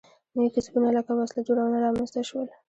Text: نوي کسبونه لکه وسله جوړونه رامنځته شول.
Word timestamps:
نوي 0.35 0.49
کسبونه 0.55 0.89
لکه 0.97 1.11
وسله 1.15 1.41
جوړونه 1.47 1.77
رامنځته 1.85 2.21
شول. 2.29 2.47